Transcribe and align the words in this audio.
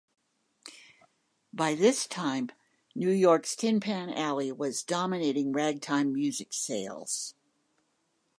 By 1.53 1.75
this 1.75 2.07
time 2.07 2.49
New 2.95 3.11
York's 3.11 3.55
Tin 3.55 3.79
Pan 3.79 4.09
Alley 4.11 4.51
was 4.51 4.81
dominating 4.81 5.51
ragtime 5.53 6.11
music 6.11 6.53
sales. 6.53 7.35